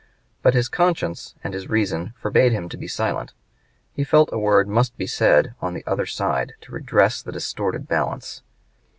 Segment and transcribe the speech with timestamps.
[0.41, 3.33] But his conscience and his reason forbade him to be silent;
[3.93, 7.87] he felt a word must be said on the other side to redress the distorted
[7.87, 8.41] balance.